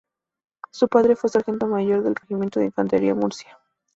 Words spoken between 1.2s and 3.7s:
Sargento Mayor del Regimiento de Infantería de Murcia.